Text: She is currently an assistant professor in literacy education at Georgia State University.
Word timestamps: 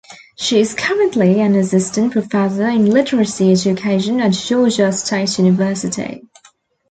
She 0.35 0.59
is 0.59 0.73
currently 0.73 1.39
an 1.41 1.53
assistant 1.53 2.13
professor 2.13 2.67
in 2.67 2.87
literacy 2.87 3.51
education 3.51 4.19
at 4.19 4.31
Georgia 4.33 4.91
State 4.91 5.37
University. 5.37 6.23